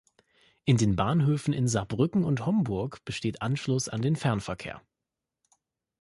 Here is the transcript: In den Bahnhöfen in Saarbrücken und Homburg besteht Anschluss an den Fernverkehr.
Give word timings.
In 0.65 0.77
den 0.77 0.95
Bahnhöfen 0.95 1.53
in 1.53 1.67
Saarbrücken 1.67 2.23
und 2.23 2.47
Homburg 2.47 3.05
besteht 3.05 3.43
Anschluss 3.43 3.87
an 3.87 4.01
den 4.01 4.15
Fernverkehr. 4.15 4.81